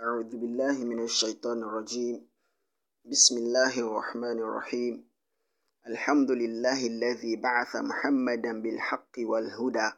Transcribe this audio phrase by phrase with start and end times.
[0.00, 2.22] أعوذ بالله من الشيطان الرجيم.
[3.04, 5.04] بسم الله الرحمن الرحيم.
[5.86, 9.90] الحمد لله الذي بعث محمدا بالحق والهدى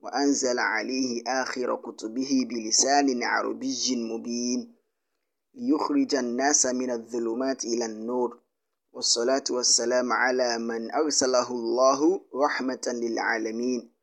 [0.00, 4.74] وأنزل عليه آخر كتبه بلسان عربي مبين
[5.54, 8.40] ليخرج الناس من الظلمات إلى النور.
[8.92, 13.93] والصلاة والسلام على من أرسله الله رحمة للعالمين.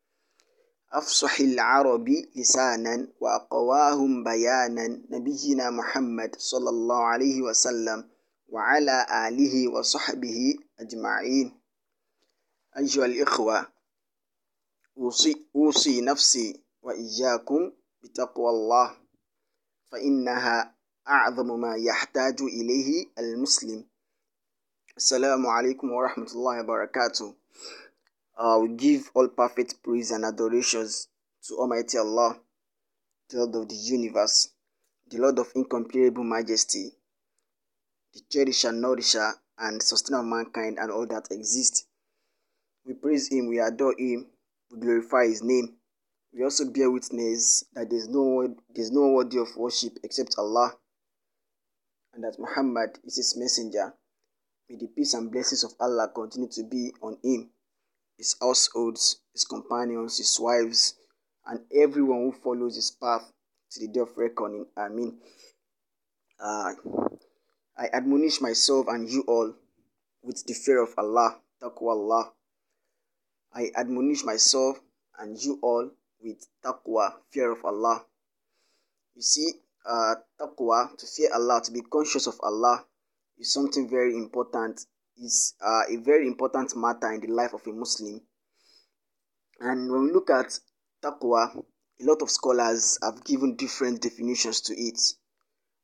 [0.93, 8.09] أفصح العرب لسانا وأقواهم بيانا نبينا محمد صلى الله عليه وسلم
[8.49, 11.59] وعلى آله وصحبه أجمعين.
[12.77, 13.67] أيها الإخوة
[14.97, 17.71] أوصي, أوصي نفسي وإياكم
[18.03, 18.97] بتقوى الله
[19.91, 20.75] فإنها
[21.07, 23.85] أعظم ما يحتاج إليه المسلم.
[24.97, 27.33] السلام عليكم ورحمة الله وبركاته.
[28.41, 31.07] Uh, we give all perfect praise and adorations
[31.43, 32.39] to Almighty Allah,
[33.29, 34.49] the Lord of the universe,
[35.09, 36.89] the Lord of incomparable majesty,
[38.13, 41.85] the cherisher, nourisher, and sustainer of mankind and all that exists.
[42.83, 44.25] We praise Him, we adore Him,
[44.71, 45.75] we glorify His name.
[46.33, 48.41] We also bear witness that there is no
[48.73, 50.73] there is no worthy of worship except Allah,
[52.15, 53.93] and that Muhammad is His messenger.
[54.67, 57.51] May the peace and blessings of Allah continue to be on Him
[58.21, 60.93] his households, his companions, his wives,
[61.47, 63.33] and everyone who follows his path
[63.71, 64.67] to the day of reckoning.
[64.77, 65.17] I mean,
[66.39, 66.73] uh,
[67.75, 69.55] I admonish myself and you all
[70.21, 72.31] with the fear of Allah, taqwa Allah.
[73.55, 74.79] I admonish myself
[75.17, 75.89] and you all
[76.21, 78.05] with taqwa, fear of Allah.
[79.15, 79.51] You see,
[79.83, 82.85] uh, taqwa, to fear Allah, to be conscious of Allah,
[83.39, 84.85] is something very important
[85.21, 88.21] is uh, a very important matter in the life of a Muslim.
[89.59, 90.59] And when we look at
[91.03, 94.99] taqwa, a lot of scholars have given different definitions to it.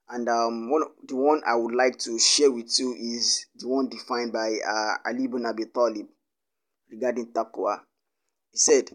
[0.09, 3.89] And um, one the one I would like to share with you is the one
[3.89, 6.07] defined by uh, Ali ibn Abi Talib
[6.89, 7.81] regarding taqwa.
[8.51, 8.89] He said,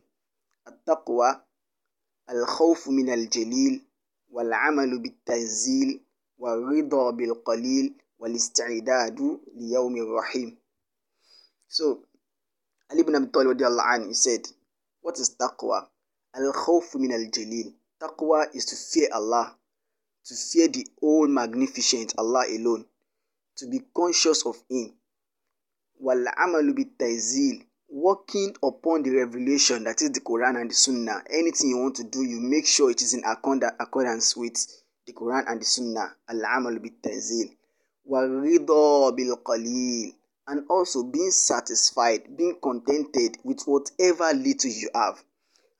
[0.89, 1.41] "Taqwa
[2.29, 3.81] al-khawf min al-jalil
[4.33, 6.01] wal-`amal bil-tanzil
[6.39, 7.93] wal-ridha bil-qalil
[10.15, 10.57] rahim.
[11.69, 12.05] So,
[12.91, 14.47] Ali ibn Abi Talib anhu, he said,
[15.01, 15.89] What is taqwa?
[16.35, 17.75] Al-khawf min al-jalil.
[18.01, 19.57] Taqwa is to fear Allah,
[20.27, 22.85] to fear the all magnificent Allah alone,
[23.57, 24.93] to be conscious of Him.
[25.99, 27.65] Wal-amalu bit-tanzil.
[27.95, 31.23] Working upon the revelation that is the Quran and the Sunnah.
[31.29, 34.57] Anything you want to do, you make sure it is in accordance with
[35.07, 36.15] the Quran and the Sunnah.
[36.29, 37.51] Al-amalu bit-tanzil
[38.10, 40.14] وَالرِّضَى بِالْقَلِيلِ
[40.48, 45.22] and also being satisfied, being contented with whatever little you have.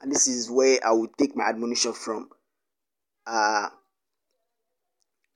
[0.02, 2.30] And this is where I will take my admonition from.
[3.26, 3.70] Uh,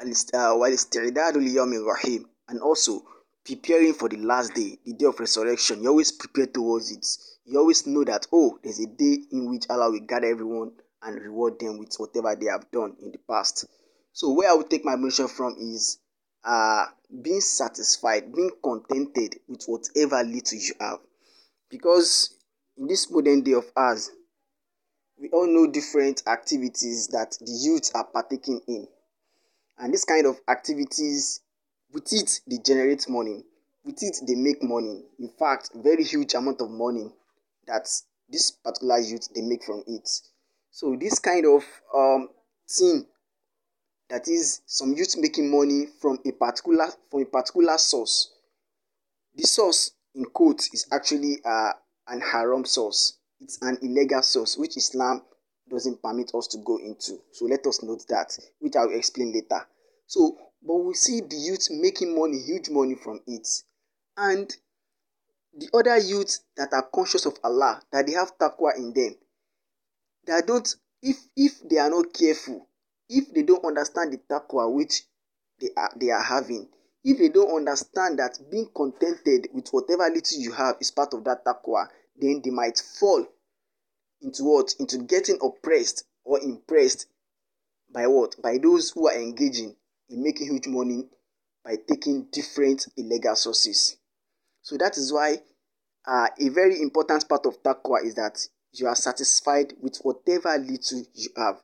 [0.02, 3.04] وَالِاسْتِعْدَادُ لِيَوْمِ الرَّحِيمِ and also
[3.46, 5.82] preparing for the last day, the day of resurrection.
[5.82, 7.06] You always prepare towards it.
[7.46, 11.20] You always know that, oh, there's a day in which Allah will gather everyone and
[11.22, 13.66] reward them with whatever they have done in the past.
[14.14, 15.98] So where I will take my admonition from is
[16.47, 16.87] uh,
[17.23, 21.01] being satisfied, being contented with whatever little you have.
[21.69, 22.35] Because
[22.77, 24.11] in this modern day of ours,
[25.19, 28.87] we all know different activities that the youth are partaking in.
[29.79, 31.41] And this kind of activities,
[31.93, 33.45] with it, they generate money.
[33.85, 35.03] With it, they make money.
[35.19, 37.13] In fact, very huge amount of money
[37.67, 37.89] that
[38.29, 40.09] this particular youth they make from it.
[40.71, 41.65] So this kind of
[41.95, 42.29] um,
[42.69, 43.07] thing
[44.09, 48.31] that is some youth making money from a particular from a particular source.
[49.35, 51.73] The source in quotes is actually uh,
[52.09, 53.19] an haram source.
[53.41, 55.23] It's an illegal source which islam
[55.69, 57.19] doesn't permit us to go into.
[57.33, 59.67] So let us note that which i will explain later.
[60.07, 63.47] So but we see the youth making money huge money from it.
[64.17, 64.55] And
[65.59, 69.17] the other youths that are conscious of allah that they have taqwa in them
[70.27, 72.69] that don't if if they are not careful
[73.09, 75.03] if they don't understand the taqwa which
[75.61, 76.69] they are, they are having,
[77.05, 81.25] if they don't understand that being contented with whatever little you have is part of
[81.25, 81.87] that taqwa,
[82.17, 83.27] then they might fall
[84.23, 84.75] into what?
[84.79, 87.07] Into getting oppressed or impressed
[87.93, 88.41] by what?
[88.43, 89.77] By those who are engaging
[90.09, 91.09] in making huge money
[91.65, 93.97] by taking different illegal sources.
[94.63, 95.39] So that is why
[96.07, 98.39] uh, a very important part of taqwa is that
[98.73, 101.61] you are satisfied with whatever little you have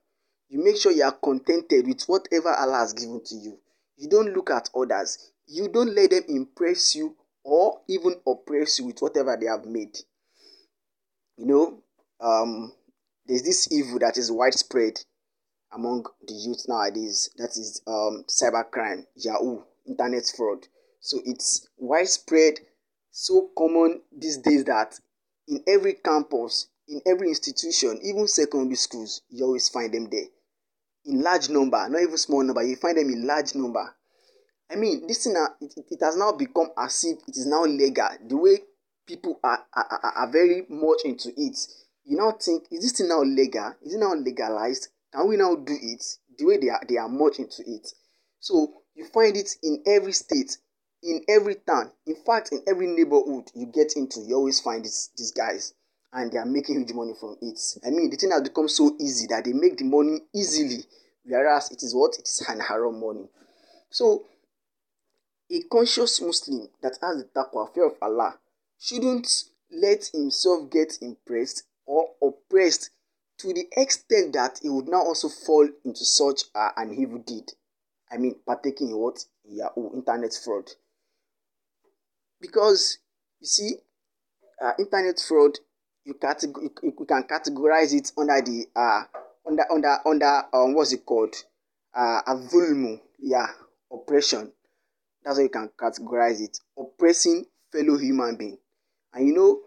[0.53, 3.59] you make sure you are contented with whatever Allah has given to you.
[3.97, 5.31] You don't look at others.
[5.47, 9.97] You don't let them impress you or even oppress you with whatever they have made.
[11.39, 11.83] You know,
[12.21, 12.71] um,
[13.25, 15.01] there's this evil that is widespread
[15.73, 17.31] among the youth nowadays.
[17.39, 20.67] That is um, cybercrime, Yahoo, internet fraud.
[21.01, 22.61] So it's widespread,
[23.11, 25.01] so common these days that
[25.49, 30.27] in every campus, in every institution, even secondary schools, you always find them there.
[31.05, 33.95] In large number, not even small number, you find them in large number.
[34.71, 38.09] I mean, this thing, it, it, has now become as if it is now legal.
[38.27, 38.59] The way
[39.07, 41.59] people are, are, are very much into it.
[42.05, 43.75] You now think, is this thing now legal?
[43.83, 44.89] Is it now legalized?
[45.13, 46.05] Can we now do it
[46.39, 47.93] the way they are, they are much into it?
[48.41, 50.57] So you find it in every state,
[51.03, 55.11] in every town, in fact, in every neighborhood you get into, you always find this,
[55.17, 55.75] these guys
[56.13, 57.59] and they are making huge money from it.
[57.85, 60.85] I mean, the thing has become so easy that they make the money easily,
[61.25, 62.19] whereas it is what?
[62.19, 63.29] It is an haram money.
[63.91, 64.27] So,
[65.51, 68.39] a conscious Muslim that has the taqwa, fear of Allah,
[68.79, 72.91] shouldn't let himself get impressed or oppressed
[73.39, 77.53] to the extent that he would now also fall into such uh, an evil deed.
[78.11, 79.25] I mean, partaking in what?
[79.45, 80.71] Yahoo, internet fraud.
[82.41, 82.99] Because,
[83.41, 83.75] you see,
[84.63, 85.59] uh, internet fraud,
[86.05, 89.03] you, categor- you, you can categorize it under the, uh,
[89.47, 91.35] under, under, under, um, what's it called?
[91.95, 93.47] Uh, a vulmu, yeah,
[93.93, 94.51] oppression.
[95.25, 96.59] That's how you can categorize it.
[96.79, 98.59] Oppressing fellow human being.
[99.13, 99.61] And you know,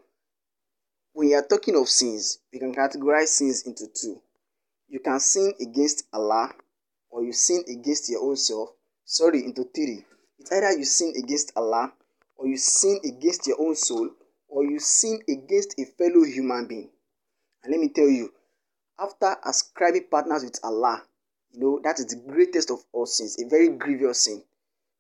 [1.13, 4.21] when you are talking of sins, we can categorize sins into two.
[4.89, 6.51] You can sin against Allah
[7.09, 8.69] or you sin against your own self.
[9.05, 10.03] Sorry, into three.
[10.39, 11.93] It's either you sin against Allah
[12.35, 14.09] or you sin against your own soul
[14.47, 16.89] or you sin against a fellow human being.
[17.63, 18.31] And let me tell you,
[18.99, 21.03] after ascribing partners with Allah,
[21.51, 24.43] you know, that is the greatest of all sins, a very grievous sin,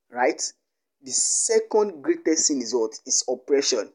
[0.09, 0.41] right?
[1.01, 2.99] The second greatest sin is what?
[3.05, 3.91] Is oppression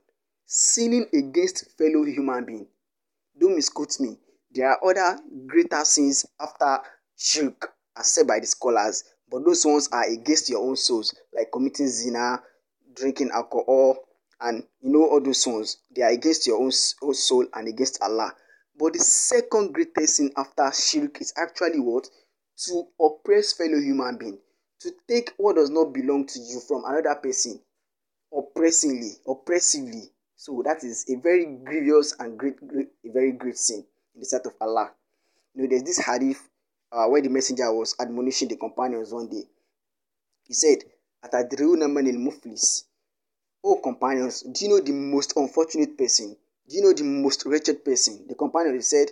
[0.52, 2.66] sinning against fellow human being.
[3.38, 4.18] Don't misquote me.
[4.50, 6.78] There are other greater sins after
[7.16, 11.52] shirk, as said by the scholars, but those ones are against your own souls, like
[11.52, 12.42] committing zina,
[12.94, 13.96] drinking alcohol,
[14.40, 15.78] and you know all those ones.
[15.94, 16.70] They are against your own
[17.02, 18.34] own soul and against Allah.
[18.78, 22.08] But the second greatest sin after shirk is actually what?
[22.66, 24.38] To oppress fellow human being,
[24.80, 27.60] to take what does not belong to you from another person,
[28.36, 33.84] oppressingly, oppressively, so that is a very grievous and great, great a very great sin
[34.14, 34.90] in the sight of Allah.
[35.54, 36.48] You know, there's this hadith
[36.92, 39.44] uh, where the messenger was admonishing the companions one day.
[40.44, 40.78] He said,
[41.24, 42.84] Atadriuna manil muflis.
[43.62, 46.36] Oh companions, do you know the most unfortunate person?
[46.68, 48.26] Do you know the most wretched person?
[48.26, 49.10] The companion said,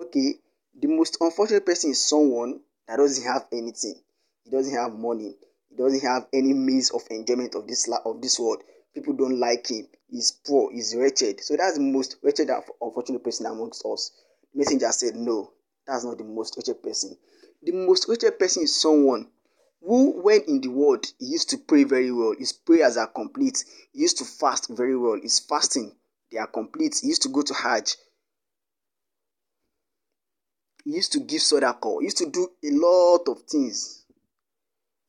[0.00, 0.40] Okay,
[0.74, 4.02] the most unfortunate person is someone that doesn't have anything.
[4.44, 5.36] He doesn't have money.
[5.68, 8.62] He doesn't have any means of enjoyment of this of this world.
[8.94, 11.40] People don't like him is poor, is wretched.
[11.42, 14.12] So that's the most wretched and unfortunate person amongst us.
[14.52, 15.52] The messenger said, No,
[15.86, 17.16] that's not the most wretched person.
[17.62, 19.28] The most wretched person is someone
[19.84, 22.34] who, when in the world, he used to pray very well.
[22.38, 23.64] His prayers are complete.
[23.92, 25.18] He used to fast very well.
[25.20, 25.92] His fasting,
[26.30, 26.98] they are complete.
[27.00, 27.96] He used to go to Hajj.
[30.84, 32.00] He used to give sadaqah.
[32.00, 34.04] He used to do a lot of things.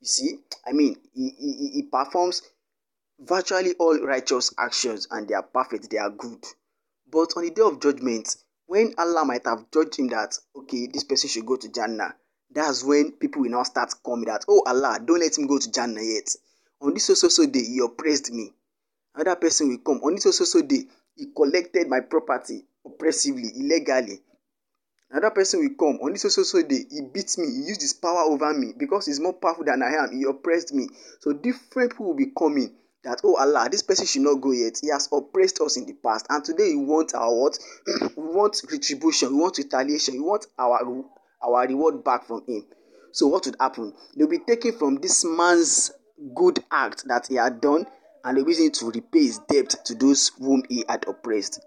[0.02, 2.42] You see, I mean, he, he, he performs
[3.20, 6.44] virtually all righteous actions and they are perfect, they are good.
[7.12, 8.36] But on the day of judgment,
[8.66, 12.16] when Allah might have judged him that, okay, this person should go to Jannah,
[12.53, 15.72] that's when people will now start coming that, oh Allah, don't let him go to
[15.72, 16.36] Jannah yet.
[16.81, 18.53] On this so so so day, he oppressed me.
[19.15, 20.01] Another person will come.
[20.03, 24.22] On this so so so day, he collected my property oppressively, illegally.
[25.10, 26.00] Another person will come.
[26.01, 27.45] On this so so so day, he beat me.
[27.45, 30.12] He used his power over me because he's more powerful than I am.
[30.12, 30.89] He oppressed me.
[31.19, 34.79] So different people will be coming that oh Allah, this person should not go yet.
[34.81, 37.60] He has oppressed us in the past, and today we want our what?
[38.17, 40.83] we want retribution, we want retaliation, we want our
[41.43, 42.65] our reward back from him.
[43.12, 43.93] So what would happen?
[44.15, 45.91] They'll be taken from this man's
[46.35, 47.85] good act that he had done,
[48.23, 51.63] and they'll be using to repay his debt to those whom he had oppressed.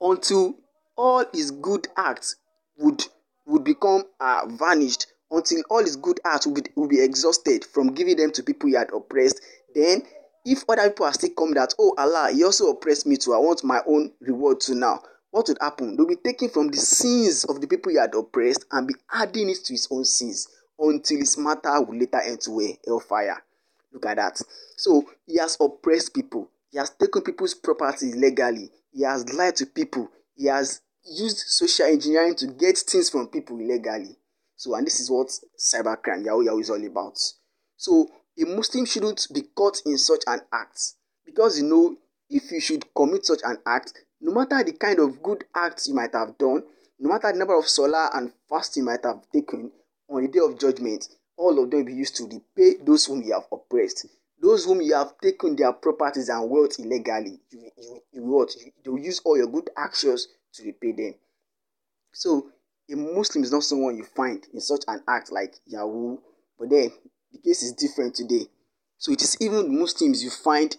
[0.00, 0.54] Until
[0.96, 2.36] all his good acts
[2.76, 3.04] would
[3.46, 7.94] would become uh, vanished, until all his good acts would be, would be exhausted from
[7.94, 9.40] giving them to people he had oppressed,
[9.74, 10.02] then
[10.44, 13.38] if other people are still coming that, oh Allah, He also oppressed me too, I
[13.38, 15.96] want my own reward too now, what would happen?
[15.96, 19.50] They'll be taking from the sins of the people He had oppressed and be adding
[19.50, 23.42] it to His own sins until His matter will later end to a hellfire.
[23.92, 24.40] Look at that.
[24.76, 29.66] So He has oppressed people, He has taken people's property illegally, He has lied to
[29.66, 34.16] people, He has used social engineering to get things from people illegally.
[34.56, 37.16] So, and this is what cybercrime, Yahoo Yahoo is all about.
[37.76, 38.08] So,
[38.40, 40.94] a Muslim shouldn't be caught in such an act
[41.24, 41.96] because you know
[42.30, 45.94] if you should commit such an act, no matter the kind of good acts you
[45.94, 46.62] might have done,
[46.98, 49.70] no matter the number of salah and fasting you might have taken
[50.08, 53.22] on the day of judgment, all of them will be used to repay those whom
[53.22, 54.06] you have oppressed.
[54.40, 58.48] Those whom you have taken their properties and wealth illegally, you, you, you?
[58.84, 61.14] You, will use all your good actions to repay them.
[62.12, 62.50] So
[62.90, 66.18] a Muslim is not someone you find in such an act like Yahoo,
[66.58, 66.90] but then
[67.32, 68.46] the case is different today.
[68.96, 70.76] So it is even Muslims you find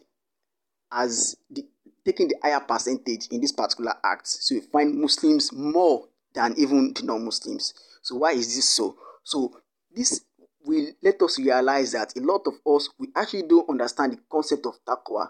[0.91, 1.65] as the,
[2.11, 4.27] taking the higher percentage in this particular act.
[4.27, 7.73] So you find Muslims more than even the non-Muslims.
[8.01, 8.95] So why is this so?
[9.23, 9.53] So
[9.95, 10.21] this
[10.63, 14.65] will let us realize that a lot of us we actually don't understand the concept
[14.65, 15.29] of taqwa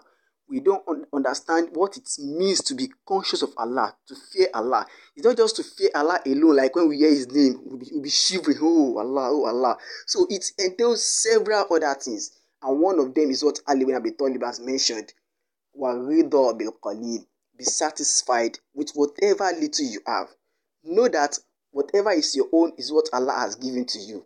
[0.50, 4.84] we don't un- understand what it means to be conscious of Allah, to fear Allah.
[5.16, 7.86] It's not just to fear Allah alone, like when we hear His name, we'll be,
[7.92, 9.76] we'll be shivering, oh Allah, oh Allah.
[10.06, 12.32] So it entails several other things,
[12.62, 15.14] and one of them is what Ali bin Abi Talib has mentioned.
[15.77, 17.25] وَرِضَى بِالْقَلِيلِ
[17.57, 20.29] Be satisfied with whatever little you have.
[20.83, 21.39] Know that
[21.71, 24.25] whatever is your own is what Allah has given to you.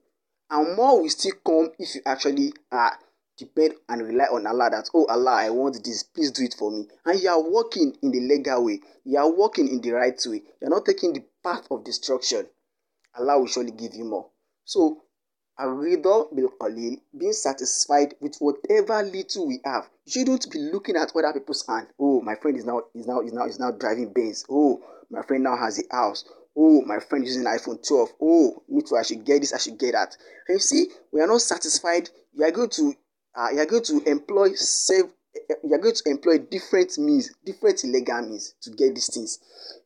[0.50, 2.98] And more will still come if you actually are
[3.40, 6.70] depend and rely on Allah that, oh Allah, I want this, please do it for
[6.72, 6.88] me.
[7.06, 10.44] And you are walking in the legal way, you are walking in the right way,
[10.62, 12.46] you are not taking the path of destruction.
[13.18, 14.28] Allah will surely give you more.
[14.66, 15.02] So,
[15.60, 19.90] Arida bil Qalil, being satisfied with whatever little we have.
[20.07, 21.89] You shouldn't be looking at other people's hand.
[21.99, 24.45] Oh, my friend is now is now is now is now driving Benz.
[24.51, 26.25] Oh, my friend now has a house.
[26.57, 28.11] Oh, my friend is using iPhone 12.
[28.21, 30.17] Oh, me too, I should get this, I should get that.
[30.47, 32.11] And you see, we are not satisfied.
[32.33, 32.95] You are going to
[33.35, 35.05] uh, you are going to employ save
[35.65, 39.41] you are going to employ different means different illegal means to get these things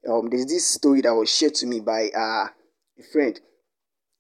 [0.09, 2.47] um there's this story that was shared to me by uh,
[2.99, 3.41] a friend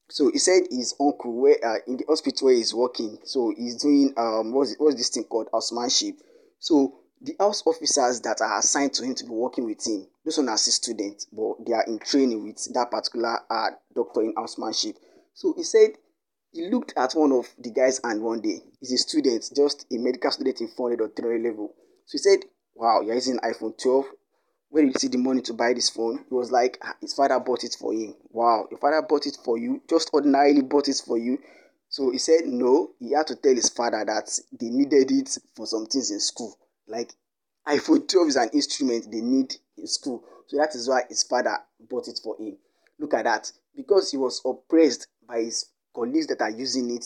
[0.09, 3.77] so he said his uncle where uh, in the hospital where he's working so he's
[3.83, 6.17] doing um what's, what's this thing called housemanship
[6.59, 10.39] so the house officers that are assigned to him to be working with him those
[10.39, 14.35] one are his students but they are in training with that particular uh, doctor in
[14.37, 14.97] housemanship
[15.35, 15.91] so he said
[16.53, 18.63] he looked at one of the guys and one day.
[18.81, 21.75] He's a student, just a medical student in 400 or 300 level.
[22.07, 22.41] So he said,
[22.75, 24.05] Wow, you're using iPhone 12.
[24.71, 26.25] Where did you see the money to buy this phone?
[26.29, 28.15] He was like, ah, His father bought it for him.
[28.31, 31.39] Wow, your father bought it for you, just ordinarily bought it for you.
[31.89, 35.67] So he said, No, he had to tell his father that they needed it for
[35.67, 36.57] some things in school.
[36.87, 37.13] Like
[37.67, 40.23] iPhone 12 is an instrument they need in school.
[40.47, 41.57] So that is why his father
[41.89, 42.57] bought it for him.
[42.99, 43.51] Look at that.
[43.75, 47.05] Because he was oppressed by his colleagues that are using it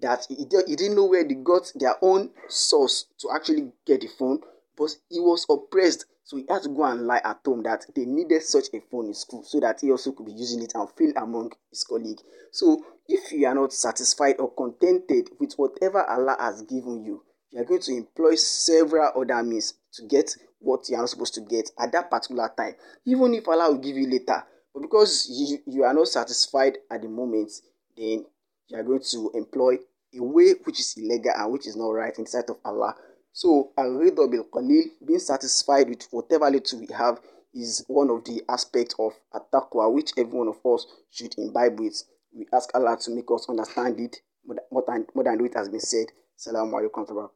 [0.00, 4.08] that he, he didn't know where they got their own source to actually get the
[4.18, 4.40] phone,
[4.78, 6.06] but he was oppressed.
[6.24, 9.06] So he had to go and lie at home that they needed such a phone
[9.06, 12.20] in school so that he also could be using it and feel among his colleague.
[12.52, 17.60] So if you are not satisfied or contented with whatever Allah has given you, you
[17.60, 21.40] are going to employ several other means to get what you are not supposed to
[21.40, 22.74] get at that particular time,
[23.06, 24.44] even if Allah will give you later.
[24.74, 27.50] But because you, you are not satisfied at the moment,
[27.96, 28.26] then
[28.68, 29.76] you are going to employ
[30.14, 32.94] a way which is illegal and which is not right in sight of Allah.
[33.32, 37.20] So, al-ridha bil qalil, being satisfied with whatever little we have,
[37.54, 42.02] is one of the aspects of at-taqwa which every one of us should imbibe with.
[42.32, 44.20] We ask Allah to make us understand it
[44.70, 46.06] more than, more than it has been said.
[46.38, 47.28] Assalamu alaikum wa.